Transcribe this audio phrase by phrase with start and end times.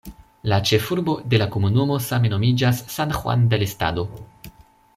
[0.51, 4.07] La ĉefurbo de la komunumo same nomiĝas "San Juan del Estado".